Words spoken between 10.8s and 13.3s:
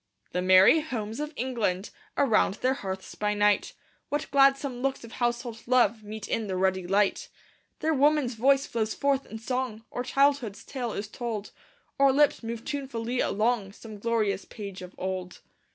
is told; Or lips move tunefully